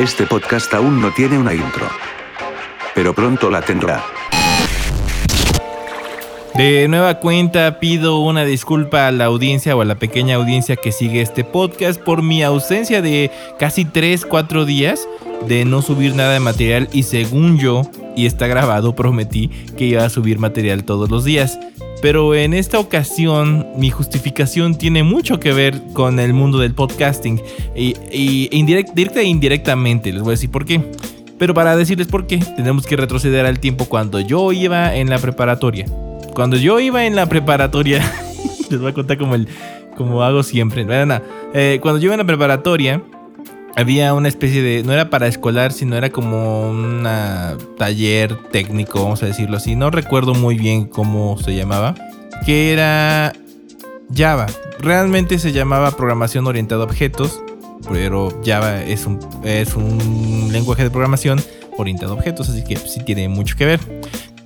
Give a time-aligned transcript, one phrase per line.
[0.00, 1.86] Este podcast aún no tiene una intro.
[2.94, 4.02] Pero pronto la tendrá.
[6.54, 10.90] De nueva cuenta pido una disculpa a la audiencia o a la pequeña audiencia que
[10.90, 15.06] sigue este podcast por mi ausencia de casi 3-4 días
[15.46, 17.82] de no subir nada de material y según yo,
[18.16, 21.58] y está grabado, prometí que iba a subir material todos los días.
[22.02, 27.40] Pero en esta ocasión mi justificación tiene mucho que ver con el mundo del podcasting
[27.76, 30.80] y, directa e indirectamente, les voy a decir por qué.
[31.38, 35.18] Pero para decirles por qué, tenemos que retroceder al tiempo cuando yo iba en la
[35.18, 35.86] preparatoria.
[36.34, 38.02] Cuando yo iba en la preparatoria,
[38.70, 39.48] les voy a contar como, el,
[39.96, 40.86] como hago siempre.
[41.54, 43.02] Eh, cuando yo iba en la preparatoria,
[43.80, 47.06] había una especie de, no era para escolar, sino era como un
[47.78, 49.74] taller técnico, vamos a decirlo así.
[49.74, 51.94] No recuerdo muy bien cómo se llamaba,
[52.44, 53.32] que era
[54.14, 54.46] Java.
[54.80, 57.42] Realmente se llamaba programación orientada a objetos,
[57.90, 61.40] pero Java es un, es un lenguaje de programación
[61.78, 63.80] orientado a objetos, así que sí tiene mucho que ver.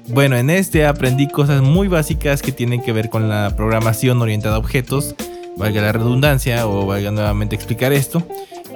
[0.07, 4.57] Bueno, en este aprendí cosas muy básicas que tienen que ver con la programación orientada
[4.57, 5.17] a objetos,
[5.57, 8.25] valga la redundancia o valga nuevamente explicar esto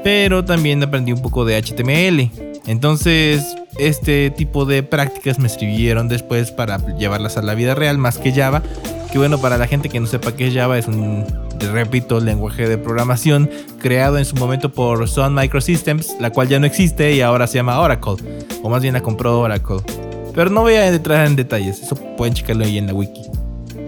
[0.08, 2.30] pero también aprendí un poco de HTML.
[2.66, 3.44] Entonces,
[3.76, 8.32] este tipo de prácticas me sirvieron después para llevarlas a la vida real más que
[8.32, 8.62] Java.
[9.12, 11.26] Que bueno, para la gente que no sepa qué es Java, es un,
[11.74, 16.64] repito, lenguaje de programación creado en su momento por Sun Microsystems, la cual ya no
[16.64, 18.16] existe y ahora se llama Oracle.
[18.62, 19.80] O más bien la compró Oracle.
[20.34, 23.37] Pero no voy a entrar en detalles, eso pueden checarlo ahí en la wiki.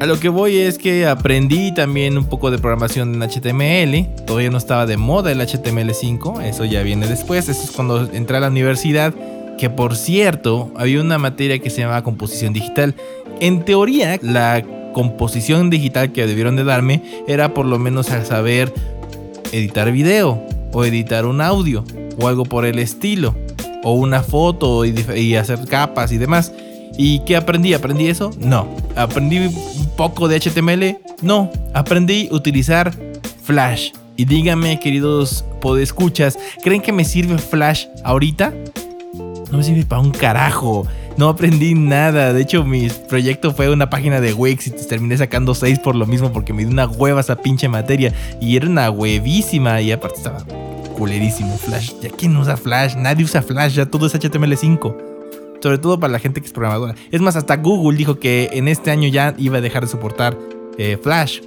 [0.00, 4.24] A lo que voy es que aprendí también un poco de programación en HTML.
[4.24, 7.50] Todavía no estaba de moda el HTML5, eso ya viene después.
[7.50, 9.12] Eso es cuando entré a la universidad.
[9.58, 12.94] Que por cierto, había una materia que se llamaba composición digital.
[13.40, 18.72] En teoría, la composición digital que debieron de darme era por lo menos a saber
[19.52, 20.42] editar video
[20.72, 21.84] o editar un audio
[22.18, 23.34] o algo por el estilo
[23.82, 26.54] o una foto y, hacer capas y demás.
[26.96, 27.74] ¿Y qué aprendí?
[27.74, 28.30] ¿Aprendí eso?
[28.38, 28.66] No.
[28.96, 29.50] ¿Aprendí
[30.00, 30.96] poco de HTML?
[31.20, 31.52] No.
[31.74, 32.90] Aprendí a utilizar
[33.42, 33.90] Flash.
[34.16, 38.50] Y díganme, queridos podescuchas, ¿creen que me sirve Flash ahorita?
[39.50, 40.86] No me sirve para un carajo.
[41.18, 42.32] No aprendí nada.
[42.32, 46.06] De hecho, mi proyecto fue una página de Wix y terminé sacando 6 por lo
[46.06, 48.14] mismo porque me dio una hueva esa pinche materia.
[48.40, 49.82] Y era una huevísima.
[49.82, 50.46] Y aparte estaba
[50.96, 51.92] culerísimo Flash.
[52.00, 52.94] ¿Ya quién usa Flash?
[52.96, 53.74] Nadie usa Flash.
[53.74, 55.09] Ya todo es HTML5
[55.60, 56.94] sobre todo para la gente que es programadora.
[57.10, 60.36] Es más, hasta Google dijo que en este año ya iba a dejar de soportar
[60.78, 61.40] eh, Flash.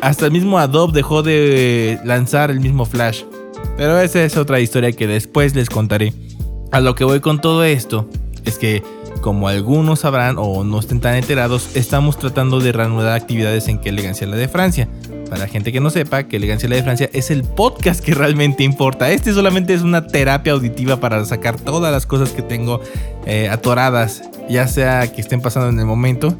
[0.00, 3.24] Hasta el mismo Adobe dejó de lanzar el mismo Flash.
[3.76, 6.12] Pero esa es otra historia que después les contaré.
[6.70, 8.08] A lo que voy con todo esto
[8.44, 8.82] es que,
[9.20, 13.88] como algunos sabrán o no estén tan enterados, estamos tratando de reanudar actividades en Que
[13.88, 14.88] Elegancia la de Francia.
[15.28, 18.14] Para la gente que no sepa, que Elegancia la de Francia es el podcast que
[18.14, 19.10] realmente importa.
[19.10, 22.80] Este solamente es una terapia auditiva para sacar todas las cosas que tengo
[23.26, 26.34] eh, atoradas, ya sea que estén pasando en el momento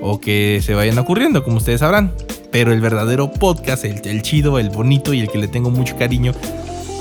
[0.00, 2.12] o que se vayan ocurriendo, como ustedes sabrán.
[2.50, 6.32] Pero el verdadero podcast, el, chido, el bonito y el que le tengo mucho cariño,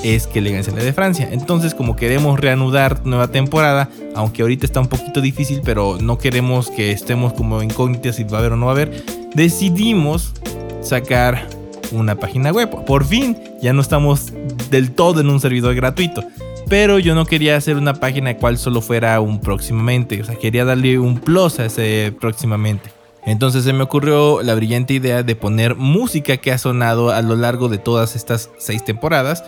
[0.03, 1.27] es que Elegancia la de Francia.
[1.31, 6.69] Entonces, como queremos reanudar nueva temporada, aunque ahorita está un poquito difícil, pero no queremos
[6.69, 9.03] que estemos como incógnitas si va a haber o no va a haber,
[9.33, 10.33] decidimos
[10.81, 11.47] sacar
[11.91, 12.69] una página web.
[12.85, 14.33] Por fin, ya no estamos
[14.69, 16.23] del todo en un servidor gratuito.
[16.69, 20.21] Pero yo no quería hacer una página cual solo fuera un próximamente.
[20.21, 22.89] O sea, quería darle un plus a ese próximamente.
[23.25, 27.35] Entonces se me ocurrió la brillante idea de poner música que ha sonado a lo
[27.35, 29.43] largo de todas estas seis temporadas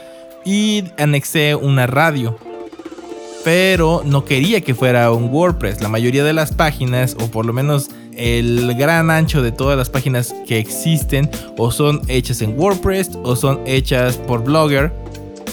[0.46, 2.38] y anexé una radio.
[3.44, 5.82] Pero no quería que fuera un WordPress.
[5.82, 9.90] La mayoría de las páginas, o por lo menos el gran ancho de todas las
[9.90, 14.92] páginas que existen o son hechas en WordPress o son hechas por Blogger,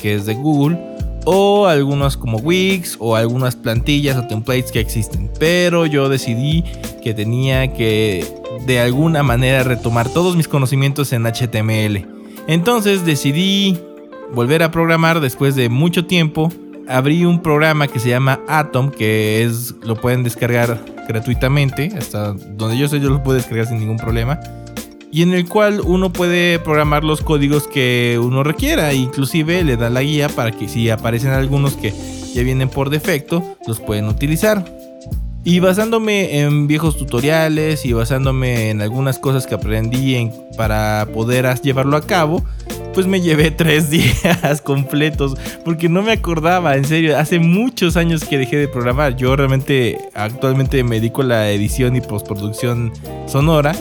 [0.03, 0.79] que es de Google,
[1.25, 5.31] o algunas como Wix o algunas plantillas o templates que existen.
[5.39, 6.65] Pero yo decidí
[7.03, 8.27] que tenía que
[8.67, 12.07] de alguna manera retomar todos mis conocimientos en HTML.
[12.47, 13.79] Entonces decidí
[14.35, 16.53] volver a programar después de mucho tiempo.
[16.89, 20.81] Abrí un programa que se llama Atom, que es lo pueden descargar
[21.13, 24.41] gratuitamente, hasta donde yo sé yo lo puedo descargar sin ningún problema,
[25.13, 29.91] y en el cual uno puede programar los códigos que uno requiera, inclusive le da
[29.91, 31.93] la guía para que si aparecen algunos que
[32.33, 34.65] ya vienen por defecto, los pueden utilizar.
[35.43, 41.97] Y basándome en viejos tutoriales y basándome en algunas cosas que aprendí para poder llevarlo
[41.97, 42.45] a cabo,
[42.95, 48.25] pues me llevé tres días completos porque no me acordaba, en serio, hace muchos años
[48.25, 49.17] que dejé de programar.
[49.17, 52.93] Yo realmente actualmente me dedico a la edición y postproducción
[53.27, 53.75] sonora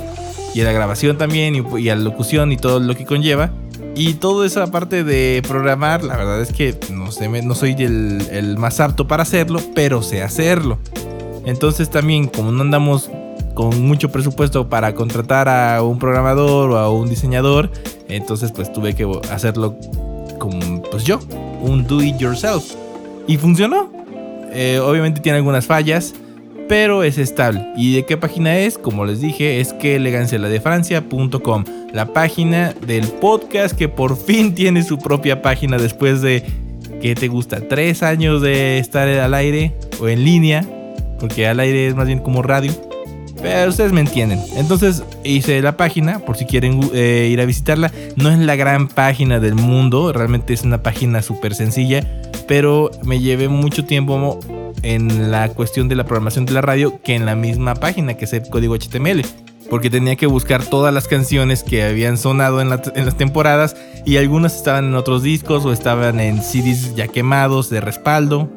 [0.53, 3.51] y a la grabación también y, a la locución y todo lo que conlleva.
[3.95, 8.25] Y toda esa parte de programar, la verdad es que no, sé, no soy el,
[8.31, 10.77] el más apto para hacerlo, pero sé hacerlo.
[11.45, 13.09] Entonces también, como no andamos
[13.55, 17.71] con mucho presupuesto para contratar a un programador o a un diseñador,
[18.09, 19.75] entonces pues tuve que hacerlo
[20.37, 21.19] como pues yo,
[21.61, 22.73] un do it yourself.
[23.27, 23.91] Y funcionó.
[24.51, 26.15] Eh, obviamente tiene algunas fallas,
[26.67, 27.65] pero es estable.
[27.75, 28.77] ¿Y de qué página es?
[28.77, 31.63] Como les dije, es que elegancialadefrancia.com,
[31.93, 36.43] la página del podcast que por fin tiene su propia página después de,
[37.01, 37.67] ¿qué te gusta?
[37.67, 40.65] ¿Tres años de estar al aire o en línea?
[41.19, 42.71] Porque al aire es más bien como radio.
[43.41, 44.41] Pero ustedes me entienden.
[44.55, 47.91] Entonces hice la página por si quieren eh, ir a visitarla.
[48.15, 52.05] No es la gran página del mundo, realmente es una página súper sencilla.
[52.47, 54.39] Pero me llevé mucho tiempo
[54.81, 58.25] en la cuestión de la programación de la radio que en la misma página, que
[58.25, 59.21] es el código HTML.
[59.69, 64.17] Porque tenía que buscar todas las canciones que habían sonado en, en las temporadas y
[64.17, 68.49] algunas estaban en otros discos o estaban en CDs ya quemados de respaldo.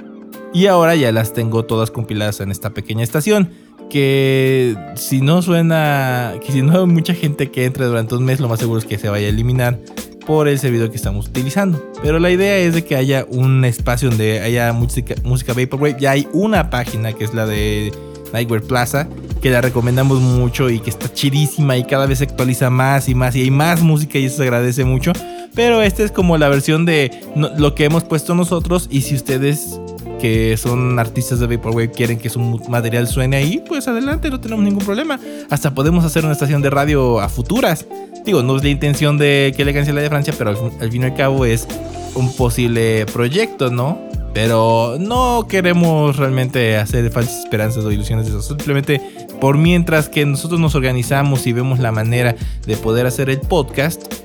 [0.55, 3.51] Y ahora ya las tengo todas compiladas en esta pequeña estación
[3.93, 8.41] que si no suena, que si no hay mucha gente que entre durante un mes,
[8.41, 9.79] lo más seguro es que se vaya a eliminar
[10.27, 11.93] por el servidor que estamos utilizando.
[12.03, 15.97] Pero la idea es de que haya un espacio donde haya música, música Vaporwave.
[16.01, 17.93] Ya hay una página que es la de
[18.33, 19.09] Nightwear Plaza,
[19.43, 23.15] que la recomendamos mucho y que está chidísima y cada vez se actualiza más y
[23.15, 25.13] más y hay más música y eso se agradece mucho.
[25.55, 27.11] Pero esta es como la versión de
[27.59, 29.79] lo que hemos puesto nosotros y si ustedes
[30.23, 34.65] que son artistas de Vaporwave quieren que su material suene ahí, pues adelante, no tenemos
[34.65, 35.19] ningún problema.
[35.51, 37.87] Hasta podemos hacer una estación de radio a futuras.
[38.25, 41.07] Digo, no es la intención de que le cancele de Francia, pero al, fin y
[41.07, 41.67] al cabo es
[42.15, 43.99] un posible proyecto, ¿no?
[44.33, 48.43] Pero no queremos realmente hacer falsas esperanzas o ilusiones de eso.
[48.43, 49.01] Simplemente
[49.41, 54.22] por mientras que nosotros nos organizamos y vemos la manera de poder hacer el podcast.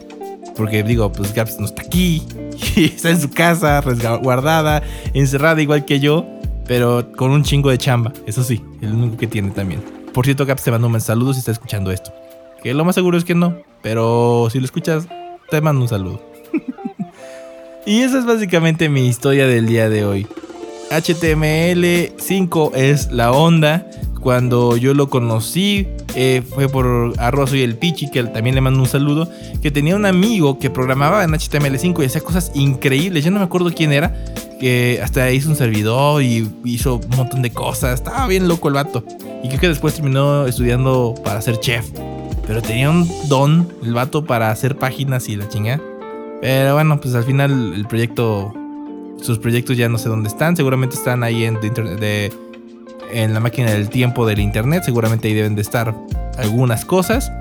[0.57, 2.23] Porque digo, pues Gaps no está aquí.
[2.75, 4.81] está en su casa, resguardada,
[5.13, 6.25] encerrada igual que yo,
[6.65, 8.11] pero con un chingo de chamba.
[8.25, 9.81] Eso sí, el único que tiene también.
[10.13, 12.11] Por cierto, Gaps te mando un saludo si está escuchando esto.
[12.63, 15.07] Que lo más seguro es que no, pero si lo escuchas,
[15.49, 16.21] te mando un saludo.
[17.85, 20.27] y esa es básicamente mi historia del día de hoy.
[20.89, 23.85] HTML5 es la onda.
[24.27, 28.81] Cuando yo lo conocí, eh, fue por Arroz y el Pichi, que también le mando
[28.81, 29.29] un saludo,
[29.61, 33.23] que tenía un amigo que programaba en HTML5 y hacía cosas increíbles.
[33.23, 34.13] Yo no me acuerdo quién era,
[34.59, 37.93] que hasta hizo un servidor y hizo un montón de cosas.
[37.93, 39.01] Estaba bien loco el vato.
[39.45, 41.89] Y creo que después terminó estudiando para ser chef.
[42.45, 45.79] Pero tenía un don el vato para hacer páginas y la chinga.
[46.41, 48.53] Pero bueno, pues al final el proyecto,
[49.21, 50.57] sus proyectos ya no sé dónde están.
[50.57, 52.29] Seguramente están ahí en de
[53.11, 54.83] en la máquina del tiempo del internet.
[54.85, 55.95] Seguramente ahí deben de estar
[56.37, 57.31] algunas cosas.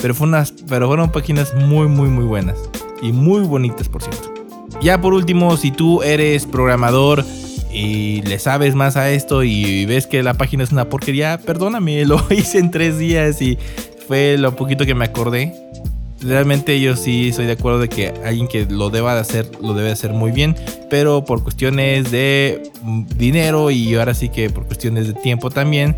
[0.00, 2.58] Pero, fue unas, pero fueron páginas muy, muy, muy buenas.
[3.02, 4.32] Y muy bonitas, por cierto.
[4.80, 7.24] Ya por último, si tú eres programador
[7.72, 12.04] y le sabes más a esto y ves que la página es una porquería, perdóname,
[12.06, 13.58] lo hice en tres días y
[14.06, 15.54] fue lo poquito que me acordé
[16.20, 19.74] realmente yo sí estoy de acuerdo de que alguien que lo deba de hacer, lo
[19.74, 20.56] debe hacer muy bien,
[20.90, 22.70] pero por cuestiones de
[23.16, 25.96] dinero y ahora sí que por cuestiones de tiempo también,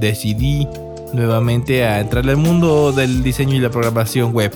[0.00, 0.66] decidí
[1.12, 4.52] nuevamente a entrarle al mundo del diseño y la programación web.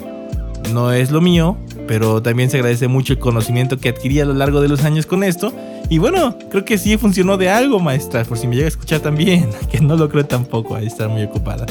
[0.72, 1.56] No es lo mío,
[1.86, 5.06] pero también se agradece mucho el conocimiento que adquirí a lo largo de los años
[5.06, 5.52] con esto.
[5.88, 9.00] Y bueno, creo que sí funcionó de algo, maestra, por si me llega a escuchar
[9.00, 11.64] también, que no lo creo tampoco, ahí está muy ocupada.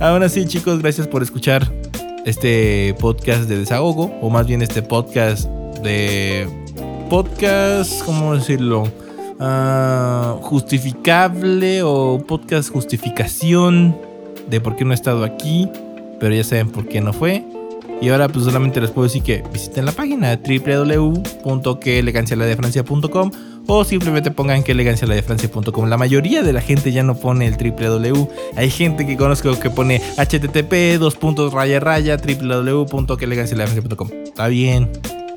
[0.00, 1.70] Aún así, chicos, gracias por escuchar
[2.24, 5.48] este podcast de desahogo, o más bien este podcast
[5.82, 6.46] de
[7.08, 8.90] podcast, ¿cómo decirlo?
[9.40, 13.96] Ah, justificable o podcast justificación
[14.48, 15.68] de por qué no he estado aquí,
[16.18, 17.44] pero ya saben por qué no fue.
[18.00, 23.30] Y ahora pues solamente les puedo decir que visiten la página www.quelegancialadefrancia.com
[23.70, 25.88] o simplemente pongan que elegancialadefrancia.com.
[25.88, 28.28] La mayoría de la gente ya no pone el www.
[28.56, 32.16] Hay gente que conozco que pone http dos puntos raya raya.
[34.24, 34.90] Está bien.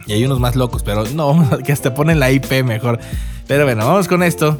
[0.07, 2.99] Y hay unos más locos, pero no, que hasta ponen la IP mejor.
[3.47, 4.57] Pero bueno, vamos con esto.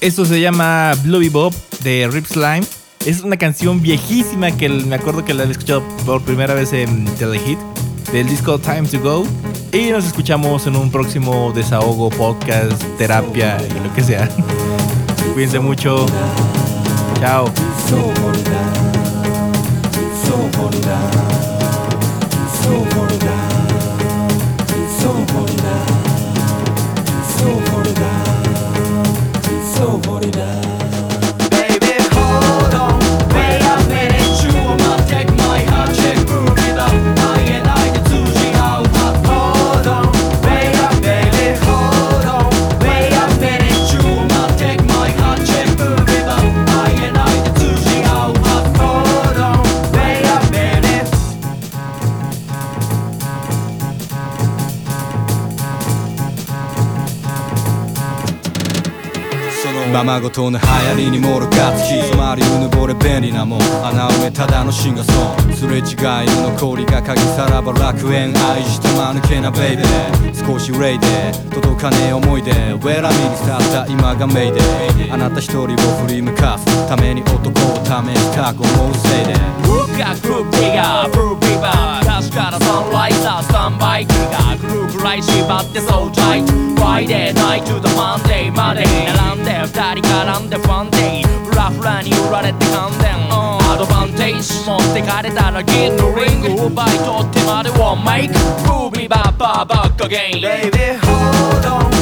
[0.00, 1.54] Esto se llama Bluey Bob
[1.84, 2.64] de Rip Slime.
[3.04, 7.04] Es una canción viejísima que me acuerdo que la había escuchado por primera vez en
[7.16, 7.58] Telehit
[8.10, 9.26] del disco Time to Go.
[9.76, 14.26] Y nos escuchamos en un próximo desahogo, podcast, terapia, lo que sea.
[15.34, 16.06] Cuídense mucho.
[17.20, 17.52] Chao.
[29.76, 30.75] so hold it down.
[60.30, 60.66] との流
[61.04, 62.02] 行りにもろかつき。
[62.10, 63.60] 染まりうぬぼれ便利なもん。
[63.60, 65.12] 穴埋めただのシンガソ
[65.48, 65.84] ンすれ違い
[66.42, 71.06] の残りが鍵さらば楽園愛して間抜けなベイベー少し憂いで。
[71.54, 72.50] 届かねえ思い出。
[72.50, 75.12] ウェラミに去った今がメイデー。
[75.12, 75.66] あなた一人を
[76.06, 76.88] 振り向かす。
[76.88, 77.52] ために男を
[77.84, 78.52] 試した。
[78.52, 79.34] ご思うせいで。
[79.66, 91.22] 僕がグループリガープルービバー確かなサンライザースタンバイキーがグループライ縛ってそうタイトフライデーナイトとマンデーまで並んで二人絡んでファンデイ。
[91.46, 101.95] フラフラに売られて感電アドバンテージ持ってかれたら銀のリング奪い取ってまでをメイクムービーバッバーバックアゲイン Baby hold on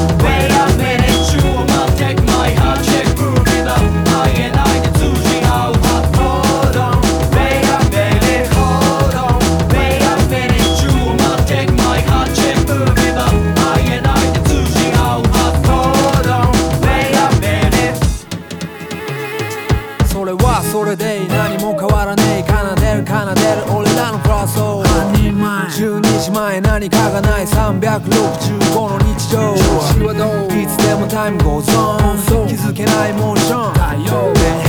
[26.54, 33.74] 前何かがない365の日常いつでもタイム goes on 気づけないモーション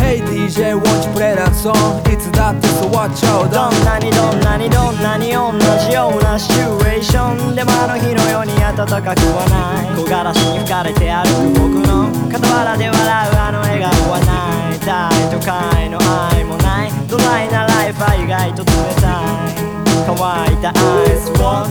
[0.02, 5.54] Hey DJ won't you play that song いつだってそう終わっちゃうどんなにどんなにどんなに同
[5.86, 21.66] じようなシチュエーションでもあの日のように暖かくはない木枯らしに吹かれて歩く僕の傍らで笑うあの笑顔はない大都会の愛もないドライなライフは意外と冷たい乾いたアイスを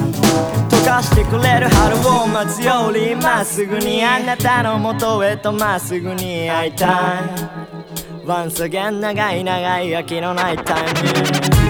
[0.68, 7.64] 溶かしてくれる春を待つよりまっすぐにあなたの元へとまっすぐに会いたい。
[8.26, 11.63] Once again 長い長い秋のないタイム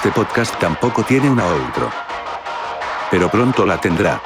[0.00, 1.90] Este podcast tampoco tiene una outro.
[3.10, 4.18] Pero pronto la tendrá.